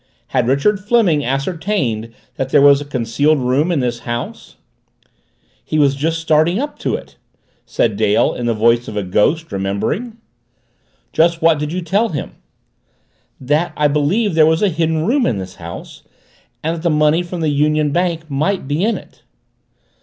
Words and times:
Had 0.29 0.47
Richard 0.47 0.79
Fleming 0.79 1.23
ascertained 1.23 2.11
that 2.35 2.49
there 2.49 2.59
was 2.63 2.81
a 2.81 2.85
concealed 2.85 3.37
room 3.37 3.71
in 3.71 3.81
this 3.81 3.99
house?" 3.99 4.55
"He 5.63 5.77
was 5.77 5.95
starting 6.17 6.57
up 6.59 6.79
to 6.79 6.95
it!" 6.95 7.17
said 7.67 7.97
Dale 7.97 8.33
in 8.33 8.47
the 8.47 8.55
voice 8.55 8.87
of 8.87 8.97
a 8.97 9.03
ghost, 9.03 9.51
remembering. 9.51 10.17
"Just 11.13 11.43
what 11.43 11.59
did 11.59 11.71
you 11.71 11.83
tell 11.83 12.09
him?" 12.09 12.31
"That 13.39 13.73
I 13.77 13.87
believed 13.87 14.33
there 14.33 14.47
was 14.47 14.63
a 14.63 14.69
Hidden 14.69 15.05
Room 15.05 15.27
in 15.27 15.37
the 15.37 15.45
house 15.45 16.01
and 16.63 16.77
that 16.77 16.81
the 16.81 16.89
money 16.89 17.21
from 17.21 17.41
the 17.41 17.49
Union 17.49 17.91
Bank 17.91 18.27
might 18.27 18.67
be 18.67 18.83
in 18.83 18.97
it." 18.97 19.21